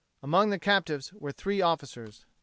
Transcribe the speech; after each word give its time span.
Among 0.23 0.49
the 0.49 0.57
captives 0.57 1.13
were 1.13 1.31
three 1.31 1.61
officers. 1.61 2.25